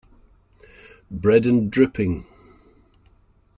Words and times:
Bread 1.11 1.45
and 1.45 1.69
dripping. 1.71 2.25